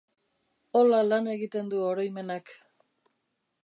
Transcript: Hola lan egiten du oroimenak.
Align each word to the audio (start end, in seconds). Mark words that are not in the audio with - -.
Hola 0.79 1.03
lan 1.11 1.31
egiten 1.35 1.71
du 1.75 1.85
oroimenak. 1.93 2.55